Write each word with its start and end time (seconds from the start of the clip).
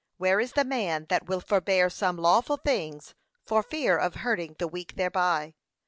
Where 0.17 0.39
is 0.39 0.53
the 0.53 0.63
man 0.63 1.05
that 1.09 1.27
will 1.27 1.41
forbear 1.41 1.87
some 1.87 2.17
lawful 2.17 2.57
things, 2.57 3.13
for 3.45 3.61
fear 3.61 3.99
of 3.99 4.15
hurting 4.15 4.55
the 4.57 4.67
weak 4.67 4.95
thereby? 4.95 5.53